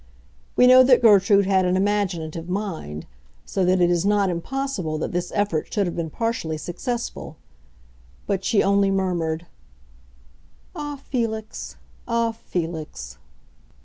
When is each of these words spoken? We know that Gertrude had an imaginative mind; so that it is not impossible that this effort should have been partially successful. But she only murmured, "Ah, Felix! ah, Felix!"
We 0.55 0.65
know 0.65 0.81
that 0.81 1.03
Gertrude 1.03 1.45
had 1.45 1.63
an 1.63 1.77
imaginative 1.77 2.49
mind; 2.49 3.05
so 3.45 3.63
that 3.65 3.79
it 3.79 3.91
is 3.91 4.03
not 4.03 4.31
impossible 4.31 4.97
that 4.97 5.11
this 5.11 5.31
effort 5.35 5.71
should 5.71 5.85
have 5.85 5.95
been 5.95 6.09
partially 6.09 6.57
successful. 6.57 7.37
But 8.25 8.43
she 8.43 8.63
only 8.63 8.89
murmured, 8.89 9.45
"Ah, 10.75 10.95
Felix! 10.95 11.75
ah, 12.07 12.31
Felix!" 12.31 13.19